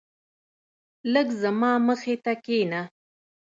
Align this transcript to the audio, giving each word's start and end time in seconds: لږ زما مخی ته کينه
لږ 1.13 1.27
زما 1.41 1.71
مخی 1.87 2.15
ته 2.23 2.33
کينه 2.43 2.81